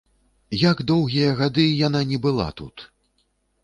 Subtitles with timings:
[0.61, 2.91] Як доўгія гады яна не была тут!